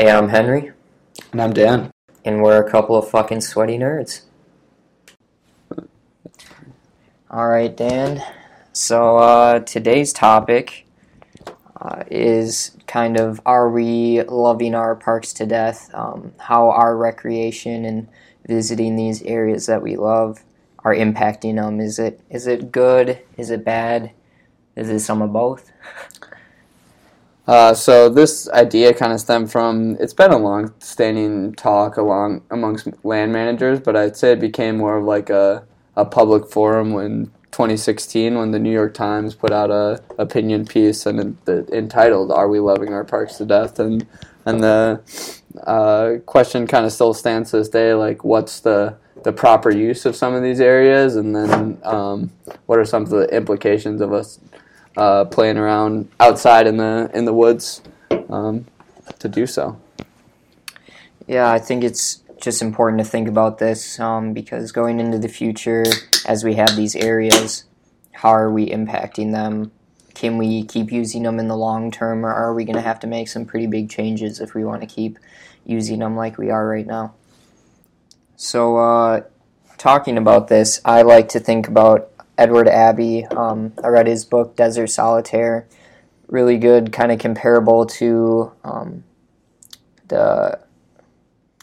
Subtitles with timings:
[0.00, 0.70] Hey, I'm Henry,
[1.32, 1.90] And I'm Dan.
[2.24, 4.20] and we're a couple of fucking sweaty nerds.
[7.28, 8.22] Alright, Dan.
[8.72, 10.86] So, uh, today's topic
[11.80, 15.90] uh, is kind of are we loving our parks to death?
[15.92, 18.06] Um, how our recreation and
[18.46, 20.44] visiting these areas that we love
[20.84, 21.80] are impacting them?
[21.80, 23.18] Is it is it good?
[23.36, 24.12] Is it bad?
[24.76, 25.72] Is it some of both?
[27.48, 32.88] Uh, so this idea kind of stemmed from it's been a long-standing talk along amongst
[33.04, 35.64] land managers, but I'd say it became more of like a,
[35.96, 41.06] a public forum when 2016 when the New York Times put out a opinion piece
[41.06, 44.06] and the, entitled "Are we loving our parks to death?" and
[44.44, 45.00] and the
[45.66, 50.04] uh, question kind of still stands to this day, like what's the the proper use
[50.04, 52.30] of some of these areas, and then um,
[52.66, 54.38] what are some of the implications of us
[54.98, 57.80] uh, playing around outside in the in the woods
[58.28, 58.66] um,
[59.20, 59.80] to do so.
[61.26, 65.28] Yeah, I think it's just important to think about this um, because going into the
[65.28, 65.84] future,
[66.26, 67.64] as we have these areas,
[68.12, 69.70] how are we impacting them?
[70.14, 72.98] Can we keep using them in the long term, or are we going to have
[73.00, 75.18] to make some pretty big changes if we want to keep
[75.64, 77.14] using them like we are right now?
[78.34, 79.20] So, uh,
[79.76, 83.26] talking about this, I like to think about Edward Abbey.
[83.26, 85.66] Um, I read his book, Desert Solitaire.
[86.28, 89.04] Really good, kind of comparable to um,
[90.06, 90.60] the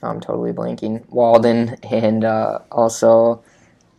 [0.03, 1.07] I'm totally blanking.
[1.09, 3.43] Walden and uh, also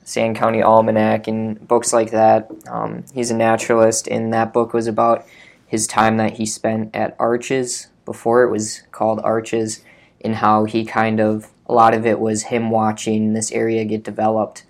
[0.05, 2.51] Sand County Almanac and books like that.
[2.69, 5.25] Um, he's a naturalist, and that book was about
[5.67, 9.83] his time that he spent at Arches before it was called Arches,
[10.21, 14.05] and how he kind of a lot of it was him watching this area get
[14.05, 14.65] developed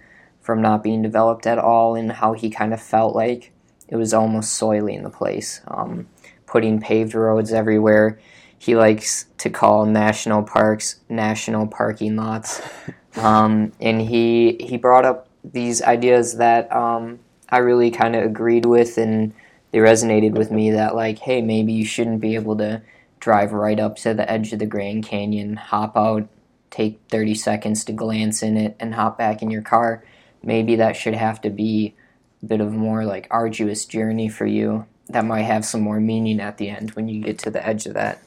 [0.47, 3.53] from not being developed at all, and how he kind of felt like
[3.89, 6.09] it was almost soiling the place, um,
[6.47, 8.19] putting paved roads everywhere
[8.59, 12.63] he likes to call national parks national parking lots.
[13.19, 17.19] Um, and he he brought up these ideas that um,
[17.49, 19.33] I really kind of agreed with, and
[19.71, 20.73] they resonated with me.
[20.73, 22.83] That like, hey, maybe you shouldn't be able to
[23.19, 26.29] drive right up to the edge of the Grand Canyon, hop out,
[26.69, 30.05] take 30 seconds to glance in it, and hop back in your car.
[30.47, 31.95] Maybe that should have to be
[32.43, 34.87] a bit of a more like arduous journey for you.
[35.09, 37.87] That might have some more meaning at the end when you get to the edge
[37.87, 38.23] of that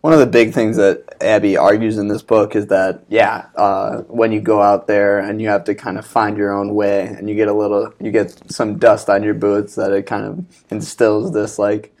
[0.00, 3.98] one of the big things that Abbey argues in this book is that yeah, uh,
[4.02, 7.06] when you go out there and you have to kind of find your own way,
[7.06, 10.24] and you get a little, you get some dust on your boots, that it kind
[10.24, 11.94] of instills this like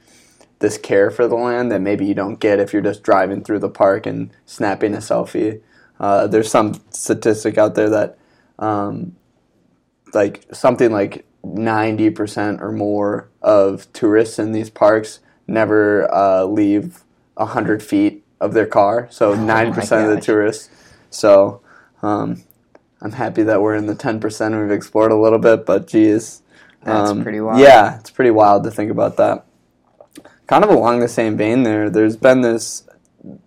[0.60, 3.58] this care for the land that maybe you don't get if you're just driving through
[3.58, 5.60] the park and snapping a selfie.
[5.98, 8.18] Uh, there's some statistic out there that
[8.58, 9.14] um,
[10.14, 17.02] like something like 90% or more of tourists in these parks never uh, leave
[17.34, 20.70] 100 feet of their car, so 90% of the tourists.
[21.10, 21.60] So
[22.02, 22.42] um,
[23.00, 24.62] I'm happy that we're in the 10%.
[24.62, 26.42] We've explored a little bit, but geez.
[26.82, 27.60] That's um, pretty wild.
[27.60, 29.44] Yeah, it's pretty wild to think about that.
[30.46, 32.88] Kind of along the same vein there, there's been this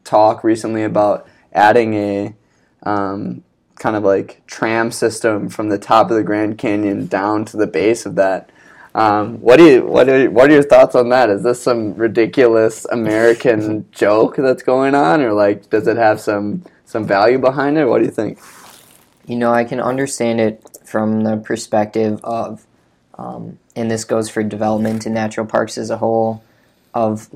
[0.03, 2.35] talk recently about adding a
[2.83, 3.43] um,
[3.83, 7.67] kind of like tram system from the top of the Grand Canyon down to the
[7.67, 8.49] base of that.
[8.95, 11.29] Um, what do you what are what are your thoughts on that?
[11.29, 16.63] Is this some ridiculous American joke that's going on, or like does it have some
[16.85, 17.83] some value behind it?
[17.83, 18.39] What do you think?
[19.25, 22.65] You know, I can understand it from the perspective of,
[23.17, 26.41] um, and this goes for development in natural parks as a whole,
[26.93, 27.29] of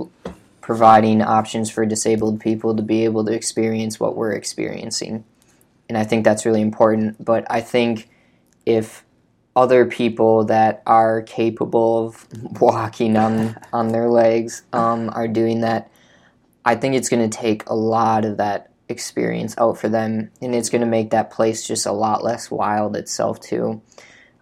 [0.62, 5.26] providing options for disabled people to be able to experience what we're experiencing,
[5.90, 7.24] and I think that's really important.
[7.24, 8.10] But I think
[8.66, 9.06] if
[9.58, 12.28] other people that are capable of
[12.62, 15.92] walking on on their legs um, are doing that.
[16.64, 20.54] I think it's going to take a lot of that experience out for them, and
[20.54, 23.82] it's going to make that place just a lot less wild itself too.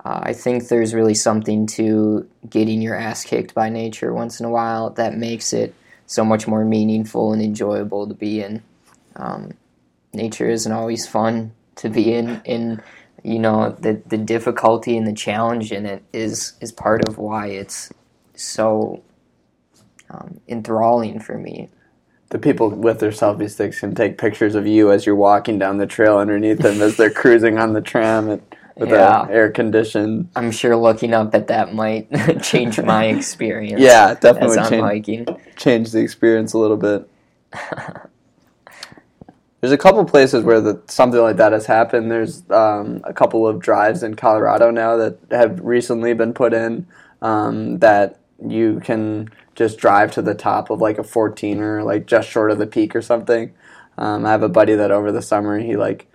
[0.03, 4.45] Uh, I think there's really something to getting your ass kicked by nature once in
[4.45, 5.73] a while that makes it
[6.07, 8.61] so much more meaningful and enjoyable to be in.
[9.15, 9.53] Um,
[10.15, 12.81] nature isn't always fun to be in, and
[13.23, 17.47] you know the the difficulty and the challenge in it is is part of why
[17.47, 17.91] it's
[18.35, 19.01] so
[20.09, 21.69] um, enthralling for me.
[22.29, 25.77] The people with their selfie sticks can take pictures of you as you're walking down
[25.77, 28.41] the trail underneath them as they're cruising on the tram and,
[28.77, 29.25] with Yeah.
[29.25, 30.29] the air conditioned.
[30.35, 32.07] I'm sure looking up at that might
[32.41, 33.79] change my experience.
[33.79, 35.25] Yeah, definitely change, hiking.
[35.55, 37.07] change the experience a little bit.
[39.65, 42.11] There's a couple places where the, something like that has happened.
[42.11, 46.85] There's um, a couple of drives in Colorado now that have recently been put in
[47.23, 52.29] um, that you can just drive to the top of like a 14er, like just
[52.29, 53.55] short of the peak or something.
[53.97, 56.05] Um, I have a buddy that over the summer he like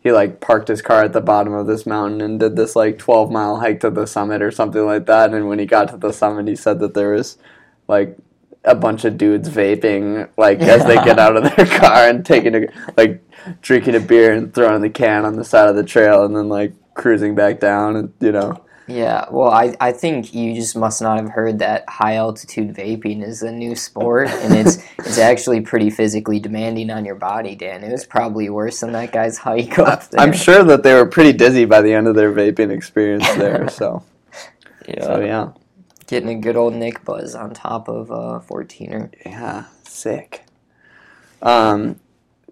[0.00, 3.00] he like parked his car at the bottom of this mountain and did this like
[3.00, 5.34] 12 mile hike to the summit or something like that.
[5.34, 7.38] And when he got to the summit, he said that there was
[7.88, 8.16] like
[8.64, 10.66] a bunch of dudes vaping like yeah.
[10.74, 12.66] as they get out of their car and taking a
[12.96, 13.22] like
[13.60, 16.48] drinking a beer and throwing the can on the side of the trail and then
[16.48, 21.00] like cruising back down and you know yeah, well, I, I think you just must
[21.00, 25.62] not have heard that high altitude vaping is a new sport, and it's it's actually
[25.62, 27.82] pretty physically demanding on your body, Dan.
[27.82, 30.20] It was probably worse than that guy's hike up there.
[30.20, 33.68] I'm sure that they were pretty dizzy by the end of their vaping experience there.
[33.74, 34.04] So,
[34.86, 35.52] yeah, so, yeah,
[36.14, 39.12] getting a good old Nick buzz on top of a 14er.
[39.26, 40.44] Yeah, sick.
[41.42, 41.98] Um,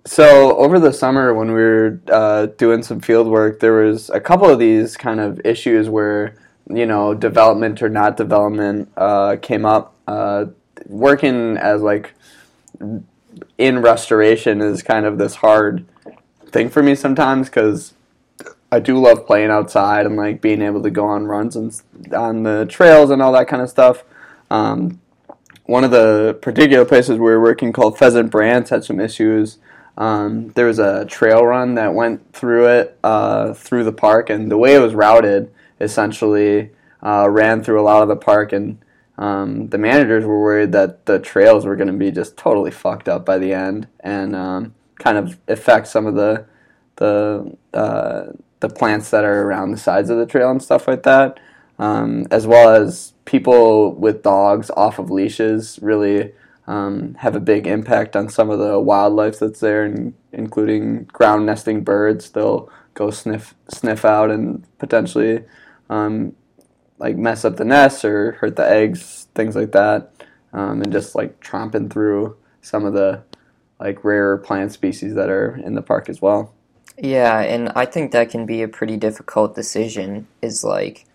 [0.04, 4.18] so over the summer when we were uh, doing some field work, there was a
[4.18, 6.34] couple of these kind of issues where
[6.68, 9.94] you know development or not development uh, came up.
[10.08, 10.46] Uh,
[10.86, 12.14] working as like
[13.58, 15.86] in restoration is kind of this hard
[16.46, 17.94] thing for me sometimes because
[18.72, 21.80] I do love playing outside and like being able to go on runs and
[22.12, 24.02] on the trails and all that kind of stuff.
[24.50, 25.00] Um,
[25.66, 29.58] one of the particular places we were working called Pheasant Branch had some issues
[29.96, 34.50] um, there was a trail run that went through it, uh, through the park, and
[34.50, 36.70] the way it was routed essentially
[37.02, 38.78] uh, ran through a lot of the park, and
[39.19, 43.08] um, the managers were worried that the trails were going to be just totally fucked
[43.08, 46.46] up by the end, and um, kind of affect some of the
[46.96, 48.24] the uh,
[48.62, 51.38] the plants that are around the sides of the trail and stuff like that,
[51.78, 56.32] um, as well as people with dogs off of leashes really
[56.68, 61.44] um, have a big impact on some of the wildlife that's there, and including ground
[61.44, 62.30] nesting birds.
[62.30, 65.44] They'll go sniff sniff out and potentially
[65.90, 66.36] um,
[66.98, 70.12] like mess up the nests or hurt the eggs, things like that,
[70.52, 73.24] um, and just like tromping through some of the
[73.80, 76.54] like rarer plant species that are in the park as well.
[76.98, 80.26] Yeah, and I think that can be a pretty difficult decision.
[80.40, 81.06] Is like,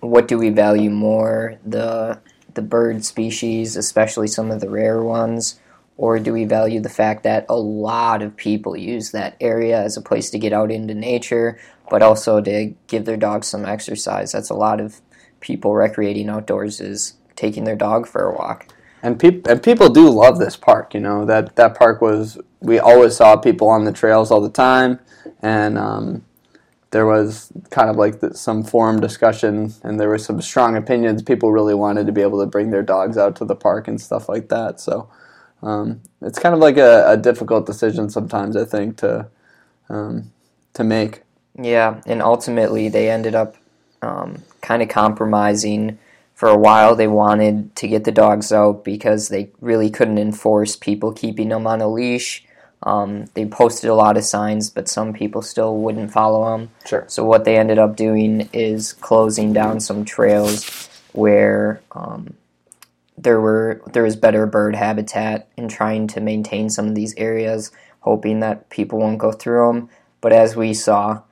[0.00, 2.20] what do we value more, the
[2.54, 5.60] the bird species, especially some of the rare ones?
[5.96, 9.96] Or do we value the fact that a lot of people use that area as
[9.96, 11.58] a place to get out into nature,
[11.90, 14.30] but also to give their dogs some exercise?
[14.30, 15.00] That's a lot of
[15.40, 18.68] people recreating outdoors is taking their dog for a walk.
[19.02, 20.94] And people and people do love this park.
[20.94, 24.50] You know that that park was we always saw people on the trails all the
[24.50, 24.98] time,
[25.42, 26.24] and um,
[26.90, 31.22] there was kind of like the, some forum discussion and there were some strong opinions.
[31.22, 34.00] People really wanted to be able to bring their dogs out to the park and
[34.00, 34.80] stuff like that.
[34.80, 35.08] So
[35.62, 39.28] um, it's kind of like a, a, difficult decision sometimes, I think, to
[39.88, 40.30] um,
[40.74, 41.22] to make.
[41.60, 43.56] Yeah, and ultimately they ended up
[44.00, 45.98] um, kind of compromising.
[46.34, 50.76] For a while, they wanted to get the dogs out because they really couldn't enforce
[50.76, 52.44] people keeping them on a leash
[52.82, 56.70] um, they posted a lot of signs, but some people still wouldn't follow them.
[56.86, 57.04] Sure.
[57.08, 62.34] So what they ended up doing is closing down some trails where um,
[63.16, 67.72] there were there was better bird habitat and trying to maintain some of these areas,
[68.00, 69.90] hoping that people won't go through them.
[70.20, 71.22] But as we saw,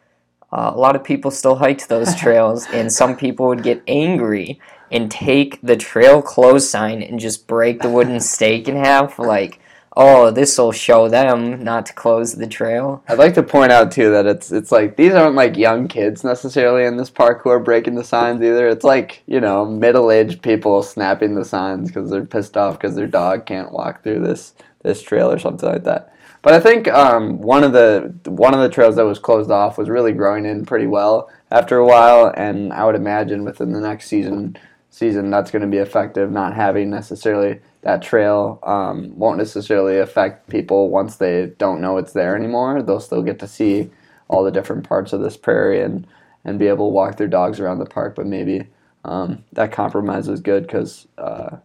[0.53, 4.61] uh, a lot of people still hiked those trails, and some people would get angry
[4.91, 9.61] and take the trail close sign and just break the wooden stake in half, like
[9.97, 13.03] oh, this will show them not to close the trail.
[13.09, 16.23] I'd like to point out too that it's it's like these aren't like young kids
[16.23, 18.69] necessarily in this park who are breaking the signs either.
[18.69, 22.95] It's like you know middle aged people snapping the signs because they're pissed off because
[22.95, 26.13] their dog can't walk through this this trail or something like that.
[26.43, 29.79] But I think um, one of the one of the trails that was closed off
[29.79, 33.81] was really growing in pretty well after a while, and I would imagine within the
[33.81, 34.57] next season
[34.91, 36.31] season that's going to be effective.
[36.31, 42.15] Not having necessarily that trail um, won't necessarily affect people once they don't know it's
[42.15, 42.83] there anymore.
[42.83, 43.91] They'll still get to see
[44.27, 46.05] all the different parts of this prairie and
[46.45, 48.17] and be able to walk their dogs around the park.
[48.17, 48.67] But maybe
[49.05, 51.59] um, that compromise is good because uh,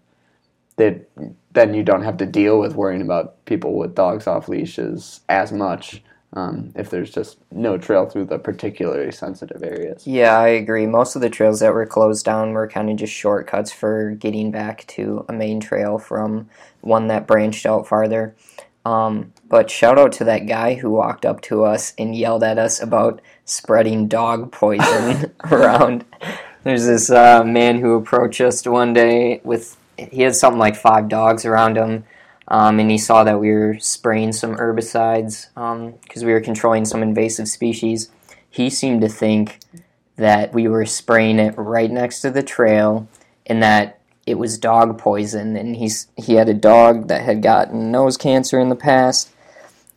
[0.76, 1.02] they
[1.54, 5.52] then you don't have to deal with worrying about people with dogs off leashes as
[5.52, 10.08] much um, if there's just no trail through the particularly sensitive areas.
[10.08, 10.86] Yeah, I agree.
[10.86, 14.50] Most of the trails that were closed down were kind of just shortcuts for getting
[14.50, 18.34] back to a main trail from one that branched out farther.
[18.86, 22.58] Um, but shout out to that guy who walked up to us and yelled at
[22.58, 26.06] us about spreading dog poison around.
[26.64, 31.10] There's this uh, man who approached us one day with he had something like five
[31.10, 32.06] dogs around him
[32.52, 35.48] um, and he saw that we were spraying some herbicides
[36.04, 38.10] because um, we were controlling some invasive species.
[38.50, 39.60] He seemed to think
[40.18, 43.08] that we were spraying it right next to the trail
[43.46, 47.90] and that it was dog poison, and he's he had a dog that had gotten
[47.90, 49.32] nose cancer in the past,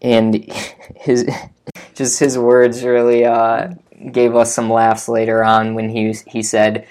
[0.00, 0.34] and
[0.96, 1.28] his
[1.94, 3.70] just his words really uh,
[4.12, 6.86] gave us some laughs later on when he he said,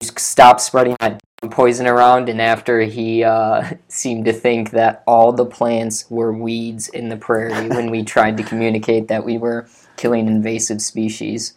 [0.00, 5.46] "Stop spreading that poison around." And after he uh, seemed to think that all the
[5.46, 10.26] plants were weeds in the prairie when we tried to communicate that we were killing
[10.26, 11.54] invasive species.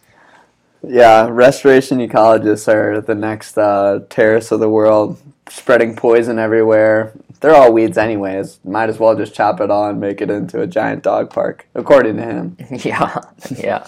[0.86, 7.12] Yeah, restoration ecologists are the next uh, terrorists of the world, spreading poison everywhere.
[7.40, 8.60] They're all weeds, anyways.
[8.64, 11.66] Might as well just chop it all and make it into a giant dog park,
[11.74, 12.56] according to him.
[12.70, 13.20] yeah,
[13.56, 13.86] yeah.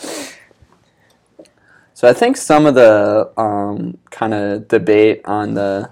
[1.99, 5.91] So I think some of the um, kind of debate on the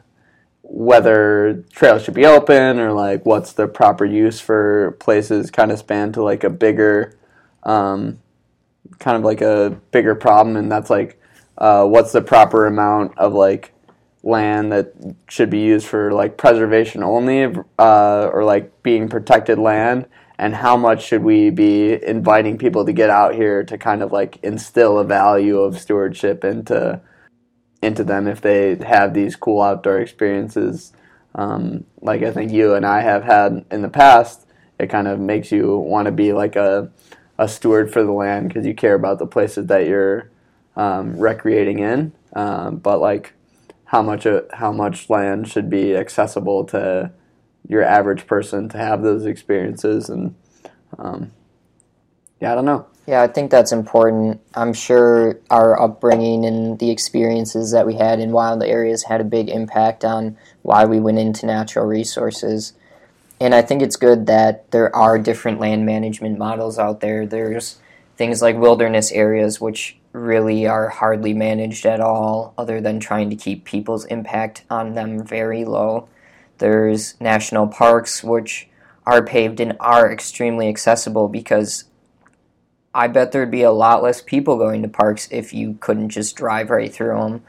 [0.63, 5.81] whether trails should be open or like what's the proper use for places kind of
[5.81, 7.19] span to like a bigger
[7.65, 8.21] um,
[9.01, 11.21] kind of like a bigger problem, and that's like
[11.59, 13.73] uh, what's the proper amount of like
[14.23, 14.93] land that
[15.29, 20.07] should be used for like preservation only, uh, or like being protected land,
[20.39, 24.13] and how much should we be inviting people to get out here to kind of
[24.13, 27.01] like instill a value of stewardship into
[27.83, 30.93] into them if they have these cool outdoor experiences.
[31.35, 34.47] Um, like I think you and I have had in the past,
[34.79, 36.91] it kind of makes you want to be like a
[37.39, 40.31] a steward for the land because you care about the places that you're
[40.75, 42.13] um, recreating in.
[42.35, 43.35] Um, but like
[43.87, 47.11] how much uh, how much land should be accessible to
[47.69, 50.35] your average person to have those experiences and
[50.99, 51.33] um,
[52.41, 52.87] yeah, I don't know.
[53.07, 54.41] Yeah, I think that's important.
[54.55, 59.25] I'm sure our upbringing and the experiences that we had in wild areas had a
[59.25, 62.75] big impact on why we went into natural resources
[63.41, 67.27] and I think it's good that there are different land management models out there.
[67.27, 67.79] There's
[68.17, 73.37] things like wilderness areas, which really are hardly managed at all, other than trying to
[73.37, 76.09] keep people's impact on them very low.
[76.59, 78.69] There's national parks, which
[79.07, 81.85] are paved and are extremely accessible because
[82.95, 86.35] I bet there'd be a lot less people going to parks if you couldn't just
[86.35, 87.43] drive right through them.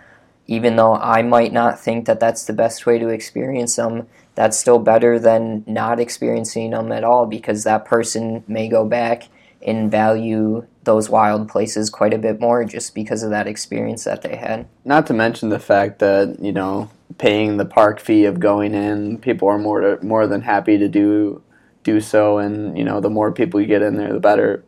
[0.45, 4.57] Even though I might not think that that's the best way to experience them, that's
[4.57, 9.29] still better than not experiencing them at all because that person may go back
[9.65, 14.21] and value those wild places quite a bit more just because of that experience that
[14.21, 14.67] they had.
[14.85, 19.17] Not to mention the fact that, you know, paying the park fee of going in,
[19.17, 21.41] people are more to, more than happy to do
[21.83, 24.63] do so and, you know, the more people you get in there the better.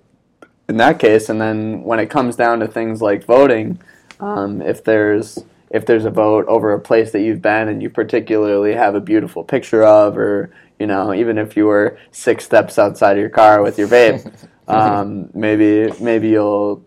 [0.70, 3.80] In that case, and then when it comes down to things like voting,
[4.20, 7.90] um, if there's if there's a vote over a place that you've been and you
[7.90, 12.80] particularly have a beautiful picture of, or you know, even if you were six steps
[12.80, 14.32] outside of your car with your vape,
[14.68, 16.86] um, maybe maybe you'll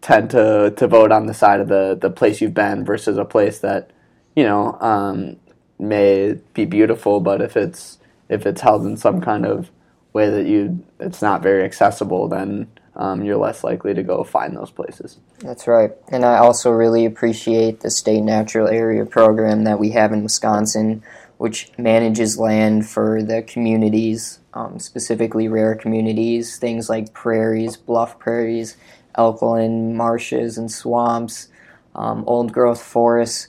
[0.00, 3.24] tend to, to vote on the side of the, the place you've been versus a
[3.24, 3.90] place that
[4.34, 5.36] you know um,
[5.78, 7.98] may be beautiful, but if it's
[8.28, 9.70] if it's held in some kind of
[10.12, 14.56] way that you it's not very accessible, then um, you're less likely to go find
[14.56, 15.18] those places.
[15.38, 15.92] That's right.
[16.08, 21.02] And I also really appreciate the state natural area program that we have in Wisconsin,
[21.38, 28.76] which manages land for the communities, um, specifically rare communities, things like prairies, bluff prairies,
[29.16, 31.48] alkaline marshes and swamps,
[31.94, 33.48] um, old growth forests.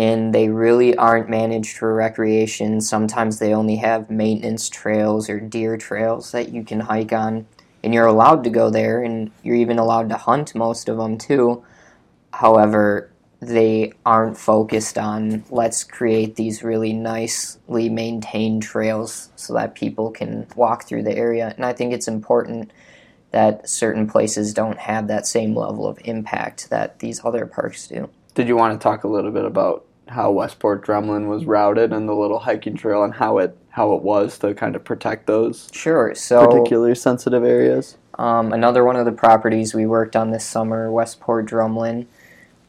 [0.00, 2.80] And they really aren't managed for recreation.
[2.80, 7.46] Sometimes they only have maintenance trails or deer trails that you can hike on
[7.84, 11.18] and you're allowed to go there, and you're even allowed to hunt most of them
[11.18, 11.62] too.
[12.32, 13.10] However,
[13.42, 20.46] they aren't focused on let's create these really nicely maintained trails so that people can
[20.56, 21.52] walk through the area.
[21.56, 22.70] And I think it's important
[23.32, 28.08] that certain places don't have that same level of impact that these other parks do.
[28.34, 32.08] Did you want to talk a little bit about how Westport Drumlin was routed and
[32.08, 35.68] the little hiking trail and how it how it was to kind of protect those
[35.72, 37.96] sure so particularly sensitive areas.
[38.18, 42.06] Um, another one of the properties we worked on this summer, Westport Drumlin.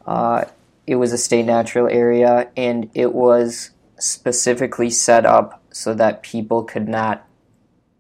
[0.05, 0.45] Uh,
[0.87, 6.63] it was a state natural area, and it was specifically set up so that people
[6.63, 7.27] could not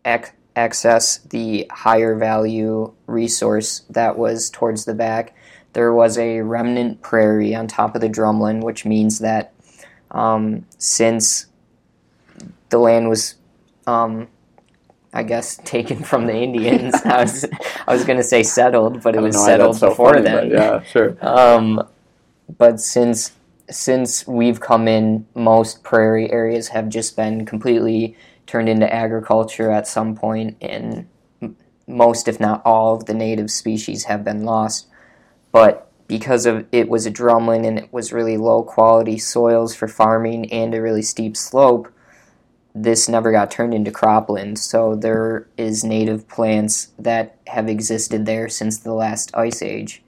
[0.05, 5.35] ac- access the higher value resource that was towards the back
[5.73, 9.53] there was a remnant prairie on top of the drumlin, which means that
[10.11, 11.47] um, since
[12.69, 13.35] the land was,
[13.87, 14.27] um,
[15.13, 17.45] I guess, taken from the Indians, I was
[17.87, 20.51] I was going to say settled, but it was settled so before funny, then.
[20.51, 21.17] Yeah, sure.
[21.21, 21.87] Um,
[22.57, 23.31] but since
[23.69, 29.87] since we've come in, most prairie areas have just been completely turned into agriculture at
[29.87, 31.07] some point, and
[31.87, 34.87] most, if not all, of the native species have been lost.
[35.51, 39.87] But because of it was a drumlin and it was really low quality soils for
[39.87, 41.91] farming and a really steep slope,
[42.73, 44.57] this never got turned into cropland.
[44.57, 50.03] So there is native plants that have existed there since the last ice age.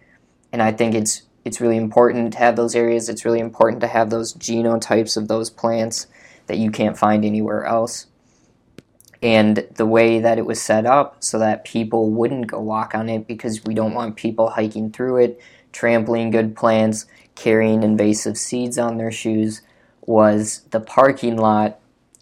[0.51, 3.09] And I think it's it's really important to have those areas.
[3.09, 6.07] It's really important to have those genotypes of those plants
[6.47, 8.07] that you can't find anywhere else.
[9.23, 13.07] And the way that it was set up so that people wouldn't go walk on
[13.07, 18.77] it because we don't want people hiking through it, trampling good plants, carrying invasive seeds
[18.77, 19.61] on their shoes
[20.01, 21.79] was the parking lot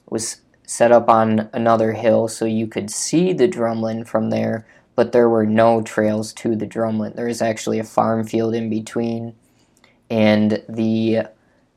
[0.10, 4.66] was set up on another hill so you could see the drumlin from there,
[4.96, 7.16] but there were no trails to the drumlin.
[7.16, 9.34] There was actually a farm field in between,
[10.10, 11.24] and the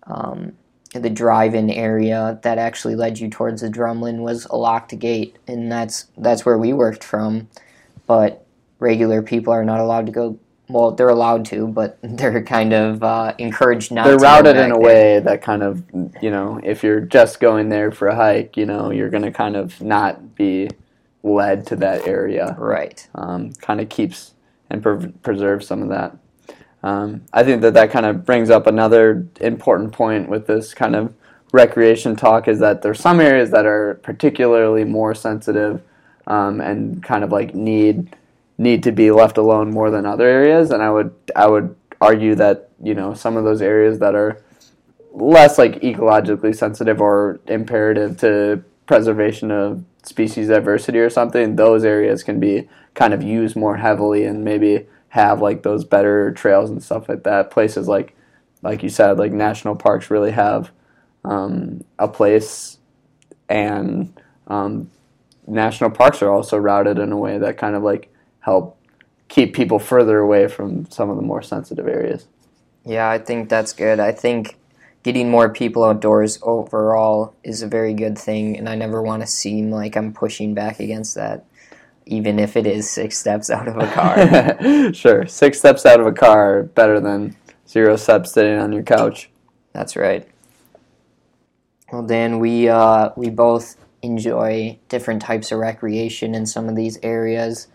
[0.07, 0.53] um,
[0.95, 5.71] the drive-in area that actually led you towards the drumlin was a locked gate, and
[5.71, 7.49] that's that's where we worked from.
[8.07, 8.47] But
[8.79, 13.03] regular people are not allowed to go well, they're allowed to, but they're kind of
[13.03, 14.05] uh, encouraged not.
[14.05, 14.81] They're to routed in a there.
[14.81, 15.83] way that kind of,
[16.23, 19.31] you know, if you're just going there for a hike, you know, you're going to
[19.31, 20.71] kind of not be
[21.23, 22.55] led to that area.
[22.59, 23.07] Right.
[23.15, 24.35] Um, kind of keeps
[24.71, 26.17] and pre- preserves some of that.
[26.85, 30.95] Um, I think that that kind of brings up another important point with this kind
[30.95, 31.15] of
[31.51, 35.81] recreation talk is that there's some areas that are particularly more sensitive
[36.27, 38.15] um, and kind of like need
[38.59, 40.71] need to be left alone more than other areas.
[40.71, 44.43] And I would I would argue that you know some of those areas that are
[45.13, 52.23] less like ecologically sensitive or imperative to preservation of species diversity or something those areas
[52.23, 56.83] can be kind of used more heavily and maybe have like those better trails and
[56.83, 58.17] stuff like that places like
[58.63, 60.73] like you said like national parks really have
[61.25, 62.79] um, a place
[63.49, 64.91] and um,
[65.47, 68.77] national parks are also routed in a way that kind of like help
[69.29, 72.27] keep people further away from some of the more sensitive areas.
[72.85, 74.01] Yeah, I think that's good.
[74.01, 74.57] I think
[75.05, 79.29] getting more people outdoors overall is a very good thing, and I never want to
[79.29, 81.45] seem like I'm pushing back against that,
[82.07, 84.93] even if it is six steps out of a car.
[84.95, 87.37] sure, six steps out of a car better than
[87.69, 89.31] zero steps sitting on your couch.
[89.73, 90.29] That's right.
[91.93, 96.99] Well, Dan, we uh, we both enjoy different types of recreation in some of these
[97.03, 97.69] areas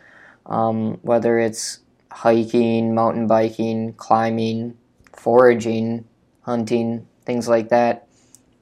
[0.49, 1.79] um, whether it's
[2.11, 4.77] hiking, mountain biking, climbing,
[5.15, 6.05] foraging,
[6.41, 8.07] hunting, things like that.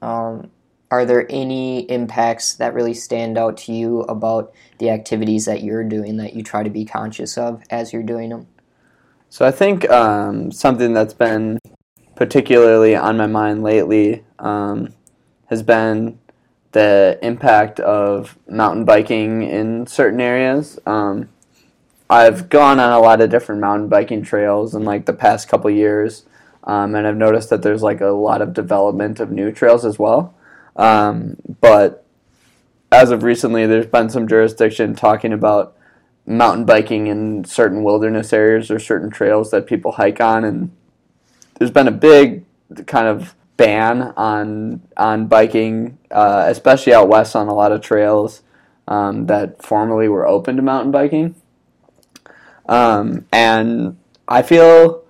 [0.02, 0.50] Um,
[0.90, 5.84] are there any impacts that really stand out to you about the activities that you're
[5.84, 8.46] doing that you try to be conscious of as you're doing them?
[9.30, 11.58] So I think um, something that's been
[12.16, 14.94] particularly on my mind lately um,
[15.46, 16.18] has been
[16.72, 20.78] the impact of mountain biking in certain areas.
[20.86, 21.28] Um,
[22.10, 25.70] I've gone on a lot of different mountain biking trails in like the past couple
[25.70, 26.24] years,
[26.64, 29.98] um, and I've noticed that there's like a lot of development of new trails as
[29.98, 30.34] well.
[30.78, 32.06] Um, but
[32.90, 35.76] as of recently, there's been some jurisdiction talking about
[36.26, 40.70] mountain biking in certain wilderness areas or certain trails that people hike on, and
[41.58, 42.44] there's been a big
[42.86, 48.42] kind of ban on on biking, uh, especially out west on a lot of trails
[48.86, 51.34] um, that formerly were open to mountain biking.
[52.68, 55.02] Um, and I feel,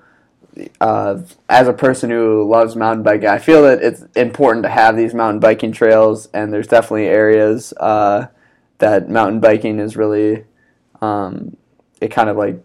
[0.80, 4.96] uh, as a person who loves mountain biking, I feel that it's important to have
[4.96, 8.26] these mountain biking trails, and there's definitely areas uh,
[8.78, 10.44] that mountain biking is really,
[11.00, 11.56] um,
[12.00, 12.62] it kind of like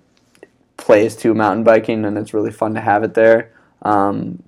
[0.78, 3.52] plays to mountain biking, and it's really fun to have it there.
[3.82, 4.44] Um,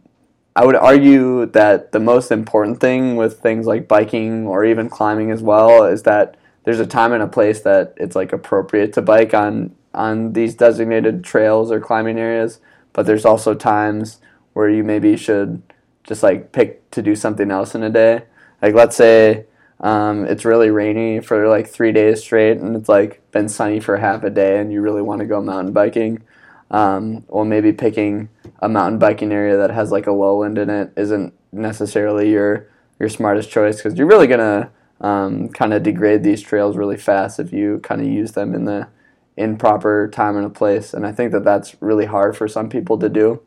[0.55, 5.31] I would argue that the most important thing with things like biking or even climbing
[5.31, 9.01] as well is that there's a time and a place that it's like appropriate to
[9.01, 12.59] bike on on these designated trails or climbing areas,
[12.95, 14.19] but there's also times
[14.53, 15.61] where you maybe should
[16.05, 18.23] just like pick to do something else in a day.
[18.61, 19.45] Like let's say
[19.81, 23.97] um, it's really rainy for like three days straight, and it's like been sunny for
[23.97, 26.23] half a day, and you really want to go mountain biking.
[26.71, 28.29] Um, or maybe picking
[28.59, 32.67] a mountain biking area that has like a lowland in it isn't necessarily your
[32.99, 37.39] your smartest choice because you're really gonna um, kind of degrade these trails really fast
[37.39, 38.87] if you kind of use them in the
[39.37, 40.93] in proper time and a place.
[40.93, 43.41] And I think that that's really hard for some people to do.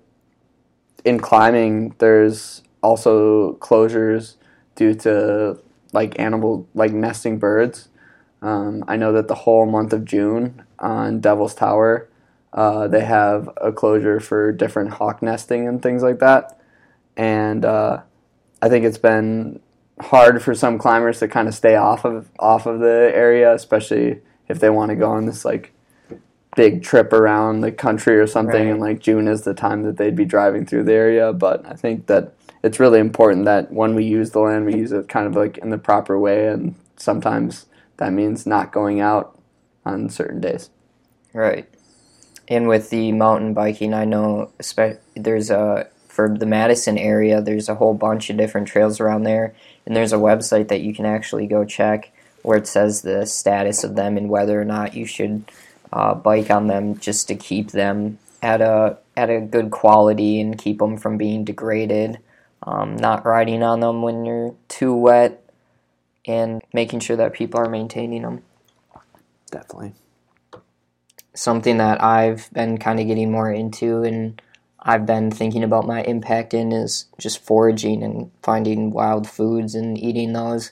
[1.05, 4.35] In climbing, there's also closures
[4.75, 5.61] due to
[5.93, 7.89] like animal, like nesting birds.
[8.43, 12.09] Um, I know that the whole month of June on Devil's Tower,
[12.53, 16.61] uh, they have a closure for different hawk nesting and things like that.
[17.17, 18.03] And uh,
[18.63, 19.61] I think it's been
[20.01, 24.21] hard for some climbers to kind of stay off of off of the area, especially
[24.49, 25.73] if they want to go on this like
[26.57, 28.73] big trip around the country or something, Right.
[28.73, 31.33] and like June is the time that they'd be driving through the area.
[31.33, 32.33] But I think that
[32.63, 35.59] it's really important that when we use the land, we use it kind of like
[35.59, 37.67] in the proper way, and sometimes
[37.99, 39.39] that means not going out
[39.85, 40.71] on certain days.
[41.33, 41.69] Right.
[42.49, 44.51] And with the mountain biking, I know
[45.15, 47.41] there's a for the Madison area.
[47.41, 49.55] There's a whole bunch of different trails around there,
[49.87, 52.11] and there's a website that you can actually go check
[52.43, 55.45] where it says the status of them and whether or not you should
[55.93, 60.59] uh, bike on them just to keep them at a at a good quality and
[60.59, 62.19] keep them from being degraded.
[62.63, 65.43] Um, not riding on them when you're too wet,
[66.27, 68.43] and making sure that people are maintaining them
[69.51, 69.95] Definitely.
[71.35, 74.41] something that I've been kind of getting more into and
[74.81, 79.99] I've been thinking about my impact in is just foraging and finding wild foods and
[79.99, 80.71] eating those.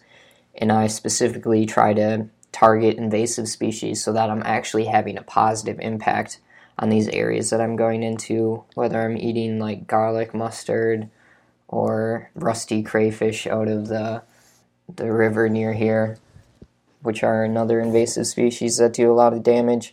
[0.59, 5.79] And I specifically try to target invasive species so that I'm actually having a positive
[5.79, 6.41] impact
[6.79, 11.11] on these areas that I'm going into, whether I'm eating like garlic mustard
[11.69, 14.23] or rusty crayfish out of the
[14.95, 16.17] the river near here,
[17.03, 19.93] which are another invasive species that do a lot of damage.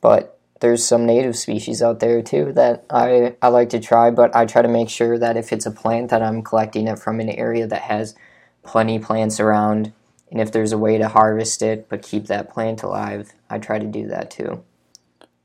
[0.00, 4.36] But there's some native species out there too that I, I like to try, but
[4.36, 7.18] I try to make sure that if it's a plant that I'm collecting it from
[7.18, 8.14] an area that has
[8.62, 9.92] plenty plants around,
[10.32, 13.78] and if there's a way to harvest it but keep that plant alive, I try
[13.78, 14.64] to do that too.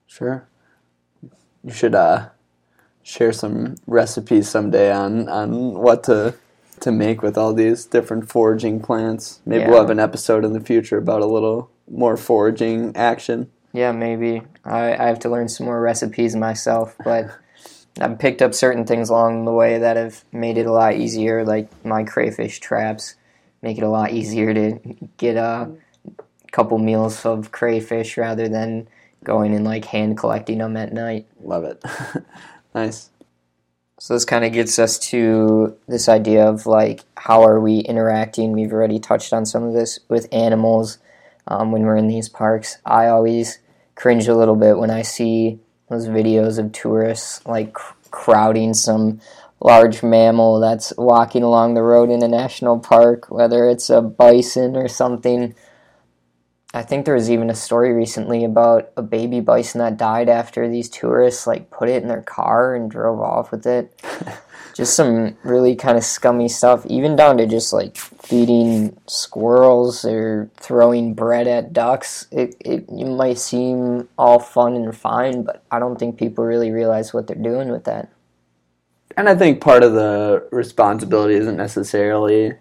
[0.08, 0.48] Sure.
[1.64, 2.30] You should uh,
[3.04, 6.36] share some recipes someday on, on what to
[6.80, 9.42] to make with all these different foraging plants.
[9.48, 13.50] Maybe we'll have an episode in the future about a little more foraging action.
[13.74, 14.44] Yeah, maybe.
[14.64, 17.36] I, I have to learn some more recipes myself, but
[18.00, 21.44] I've picked up certain things along the way that have made it a lot easier,
[21.44, 23.16] like my crayfish traps
[23.62, 24.80] make it a lot easier to
[25.18, 25.72] get a
[26.52, 28.88] couple meals of crayfish rather than
[29.24, 31.28] going and like hand collecting them at night.
[31.42, 31.84] Love it.
[32.76, 33.10] nice.
[34.00, 38.52] So this kind of gets us to this idea of like how are we interacting?
[38.52, 41.00] We've already touched on some of this with animals
[41.48, 42.78] um, when we're in these parks.
[42.86, 43.60] I always
[43.96, 49.20] cringe a little bit when I see those videos of tourists like cr- crowding some
[49.60, 54.76] large mammal that's walking along the road in a national park, whether it's a bison
[54.76, 55.56] or something.
[56.74, 60.68] I think there was even a story recently about a baby bison that died after
[60.68, 64.00] these tourists like put it in their car and drove off with it.
[64.78, 70.52] just some really kind of scummy stuff, even down to just like feeding squirrels or
[70.58, 72.28] throwing bread at ducks.
[72.32, 76.70] It, it, it might seem all fun and fine, but I don't think people really
[76.70, 78.12] realize what they're doing with that.
[79.18, 82.54] And I think part of the responsibility isn't necessarily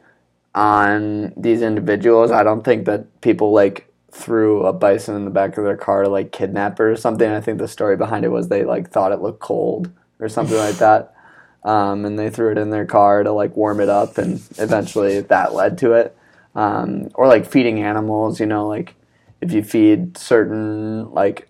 [0.54, 2.30] on these individuals.
[2.30, 6.04] I don't think that people like threw a bison in the back of their car
[6.04, 7.30] to like kidnap it or something.
[7.30, 10.56] I think the story behind it was they like thought it looked cold or something
[10.58, 11.12] like that.
[11.64, 15.20] Um, and they threw it in their car to like warm it up, and eventually
[15.20, 16.16] that led to it.
[16.54, 18.94] Um, or like feeding animals, you know, like
[19.40, 21.48] if you feed certain like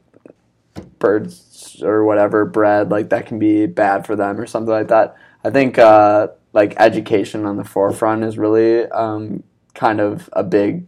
[0.99, 5.17] birds or whatever bread, like that can be bad for them or something like that.
[5.45, 9.43] I think uh, like education on the forefront is really um,
[9.75, 10.87] kind of a big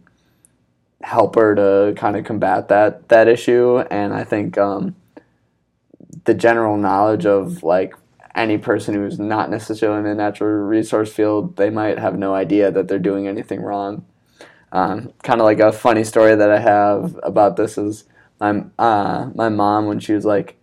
[1.01, 4.95] helper to kind of combat that that issue, and I think um,
[6.25, 7.93] the general knowledge of like
[8.35, 12.71] any person who's not necessarily in the natural resource field, they might have no idea
[12.71, 14.05] that they're doing anything wrong.
[14.71, 18.03] Um, kind of like a funny story that I have about this is
[18.39, 20.57] my uh, my mom when she was like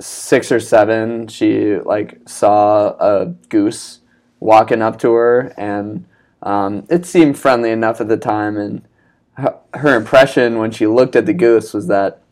[0.00, 4.00] six or seven, she like saw a goose
[4.40, 6.06] walking up to her, and
[6.42, 8.56] um, it seemed friendly enough at the time.
[8.56, 8.86] And
[9.34, 12.22] her, her impression when she looked at the goose was that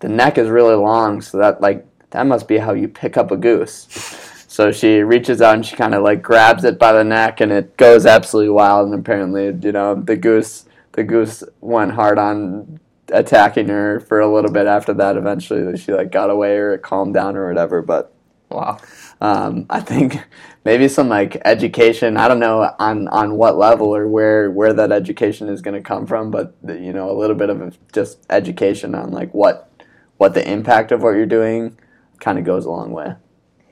[0.00, 3.30] the neck is really long, so that like that must be how you pick up
[3.30, 4.18] a goose.
[4.52, 7.50] So she reaches out and she kind of like grabs it by the neck, and
[7.50, 8.90] it goes absolutely wild.
[8.90, 12.78] And apparently, you know, the goose the goose went hard on
[13.12, 15.16] attacking her for a little bit after that.
[15.16, 17.82] Eventually, she like got away or it calmed down or whatever.
[17.82, 18.12] But
[18.50, 18.78] Wow.
[19.20, 20.18] um, I think
[20.64, 22.16] maybe some like education.
[22.16, 25.80] I don't know on on what level or where where that education is going to
[25.82, 29.70] come from, but you know, a little bit of just education on like what
[30.18, 31.78] what the impact of what you're doing
[32.20, 33.14] kind of goes a long way.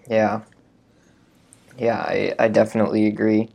[0.08, 0.40] Yeah.
[1.78, 3.48] Yeah, I, I definitely agree.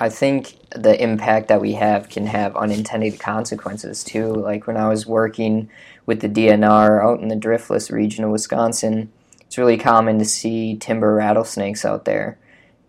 [0.00, 4.32] I think the impact that we have can have unintended consequences too.
[4.32, 5.68] Like when I was working
[6.06, 10.74] with the DNR out in the driftless region of Wisconsin, it's really common to see
[10.76, 12.38] timber rattlesnakes out there.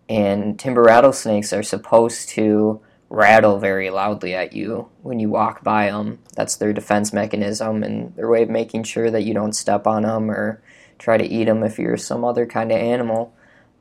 [0.08, 5.90] And timber rattlesnakes are supposed to rattle very loudly at you when you walk by
[5.90, 6.18] them.
[6.34, 10.02] That's their defense mechanism and their way of making sure that you don't step on
[10.02, 10.62] them or
[10.98, 13.34] try to eat them if you're some other kind of animal.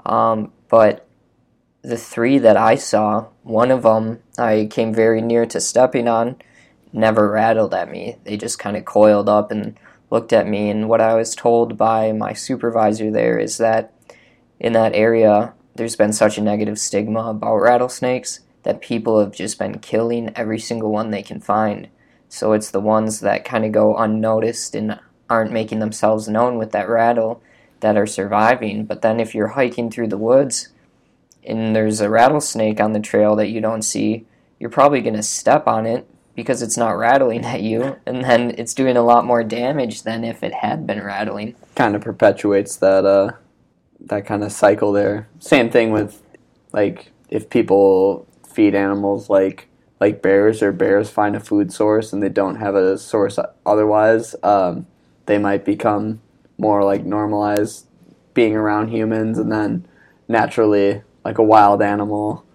[0.06, 1.08] Um, but
[1.84, 6.36] the three that I saw, one of them I came very near to stepping on,
[6.94, 8.18] never rattled at me.
[8.24, 9.78] They just kind of coiled up and
[10.10, 10.70] looked at me.
[10.70, 13.94] And what I was told by my supervisor there is that
[14.60, 19.58] in that area, there's been such a negative stigma about rattlesnakes that people have just
[19.58, 21.88] been killing every single one they can find.
[22.30, 26.72] So it's the ones that kind of go unnoticed and aren't making themselves known with
[26.74, 27.42] that rattle
[27.80, 28.86] that are surviving.
[28.86, 30.70] But then if you're hiking through the woods
[31.46, 34.26] and there's a rattlesnake on the trail that you don't see,
[34.60, 38.54] you're probably going to step on it because it's not rattling at you and then
[38.58, 41.56] it's doing a lot more damage than if it had been rattling.
[41.76, 43.32] Kind of perpetuates that uh
[44.08, 45.28] that kind of cycle there.
[45.40, 46.22] Same thing with
[46.74, 49.68] like if people feed animals like
[50.00, 54.36] like bears or bears find a food source and they don't have a source otherwise,
[54.42, 54.88] um,
[55.28, 56.20] they might become
[56.58, 57.86] more like normalized
[58.34, 59.86] being around humans and then
[60.28, 62.46] naturally like a wild animal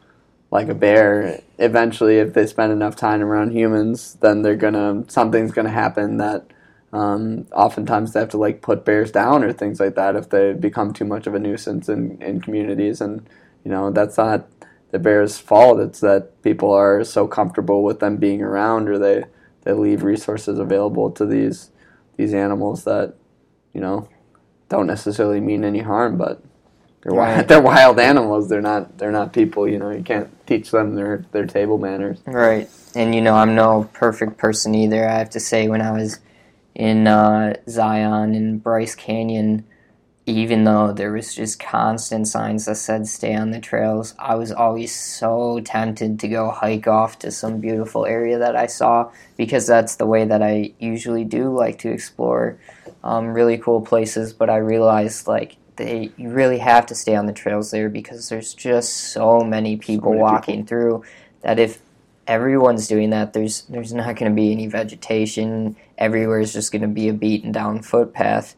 [0.50, 1.42] like a bear.
[1.58, 6.46] Eventually if they spend enough time around humans then they're gonna something's gonna happen that
[6.92, 10.52] um, oftentimes they have to like put bears down or things like that if they
[10.52, 13.00] become too much of a nuisance in, in communities.
[13.00, 13.28] And
[13.64, 14.48] you know that's not
[14.92, 15.80] the bears fault.
[15.80, 19.24] It's that people are so comfortable with them being around or they
[19.62, 21.70] they leave resources available to these
[22.16, 23.14] these animals that
[23.74, 24.08] you know
[24.68, 26.42] don't necessarily mean any harm but
[27.06, 30.70] they're wild, they're wild animals they're not they're not people you know you can't teach
[30.70, 32.68] them their their table manners Right.
[32.96, 35.06] And you know, I'm no perfect person either.
[35.06, 36.18] I have to say, when I was
[36.74, 39.66] in uh, Zion and Bryce Canyon,
[40.24, 44.50] even though there was just constant signs that said stay on the trails, I was
[44.50, 49.66] always so tempted to go hike off to some beautiful area that I saw because
[49.66, 52.58] that's the way that I usually do like to explore
[53.04, 54.32] um, really cool places.
[54.32, 58.28] But I realized like they you really have to stay on the trails there because
[58.28, 61.04] there's just so many people many walking through
[61.42, 61.80] that if
[62.26, 65.76] everyone's doing that there's there's not going to be any vegetation.
[65.98, 68.56] Everywhere is just going to be a beaten down footpath.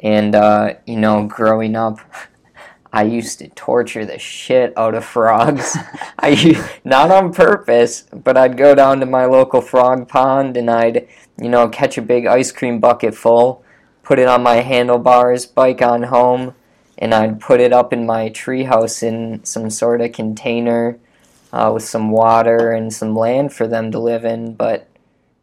[0.00, 2.00] And uh, you know growing up
[2.94, 5.76] i used to torture the shit out of frogs.
[6.18, 11.08] I not on purpose but i'd go down to my local frog pond and i'd
[11.40, 13.61] you know catch a big ice cream bucket full
[14.12, 16.54] put it on my handlebars bike on home
[16.98, 20.98] and i'd put it up in my treehouse in some sort of container
[21.52, 24.54] uh, with some water and some land for them to live in.
[24.54, 24.88] But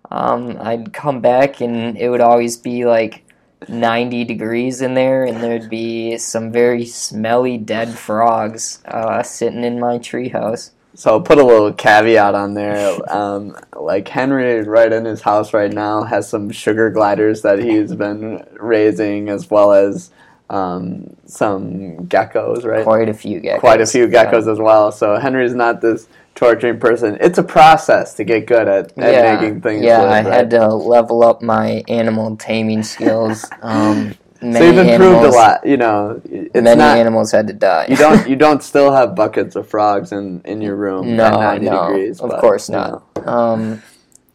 [0.10, 3.24] um, I'd come back and it would always be like
[3.68, 9.80] 90 degrees in there, and there'd be some very smelly dead frogs uh, sitting in
[9.80, 10.72] my treehouse.
[11.00, 12.98] So I'll put a little caveat on there.
[13.10, 17.96] Um, like Henry, right in his house right now, has some sugar gliders that he's
[17.96, 20.12] been raising, as well as
[20.50, 22.66] um, some geckos.
[22.66, 23.60] Right, Quite a few geckos.
[23.60, 24.26] quite a few Yeah.
[24.26, 24.92] geckos as well.
[24.92, 27.18] So Henry's not this torturing person.
[27.22, 29.84] It's a process to get good at, at yeah, making things.
[29.84, 30.34] yeah, live, I right?
[30.40, 33.46] had to level up my animal taming skills.
[33.62, 35.66] Um, many So you've improved animals, a lot.
[35.66, 36.98] You know, it's Many not.
[36.98, 37.88] animals had to die.
[37.90, 38.28] you don't.
[38.30, 41.88] You don't still have buckets of frogs in, in your room No, at ninety no,
[41.88, 42.20] degrees.
[42.20, 43.16] of but, course you not.
[43.16, 43.24] know.
[43.26, 43.82] Um,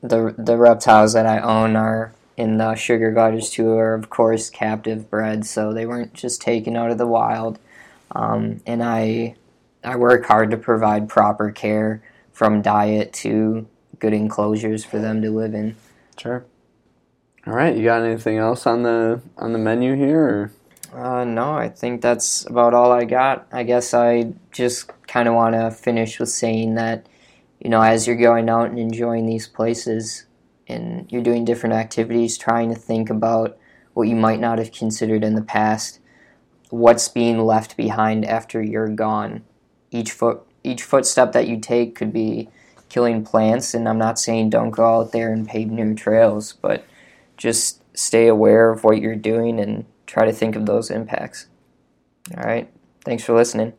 [0.03, 4.51] the the reptiles that I own are in the sugar gliders too are of course
[4.51, 7.59] captive bred, so they weren't just taken out of the wild.
[8.13, 9.37] Um, and I
[9.83, 13.67] I work hard to provide proper care from diet to
[13.99, 15.77] good enclosures for them to live in.
[16.19, 16.45] Sure.
[17.47, 17.77] All right.
[17.77, 20.51] You got anything else on the on the menu here?
[20.95, 23.47] Uh, no, I think that's about all I got.
[23.53, 27.07] I guess I just kind of want to finish with saying that,
[27.61, 30.27] you know, as you're going out and enjoying these places
[30.69, 33.59] and you're doing different activities, trying to think about
[33.93, 35.99] what you might not have considered in the past,
[36.71, 39.45] what's being left behind after you're gone.
[39.91, 42.49] Each foot, each footstep that you take could be
[42.89, 46.85] killing plants, and I'm not saying don't go out there and pave new trails, but
[47.37, 51.47] just stay aware of what you're doing and try to think of those impacts.
[52.37, 52.71] All right.
[53.05, 53.75] Thanks for listening.